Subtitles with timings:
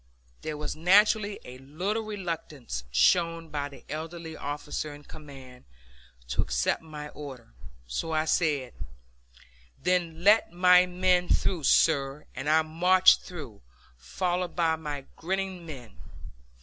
[0.41, 5.63] There was naturally a little reluctance shown by the elderly officer in command
[6.29, 7.53] to accept my order,
[7.85, 8.73] so I said,
[9.79, 13.61] "Then let my men through, sir," and I marched through,
[13.95, 15.95] followed by my grinning men.